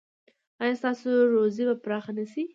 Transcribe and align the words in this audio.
ایا 0.61 0.73
ستاسو 0.79 1.09
روزي 1.35 1.63
به 1.67 1.75
پراخه 1.83 2.11
نه 2.17 2.25
شي؟ 2.31 2.43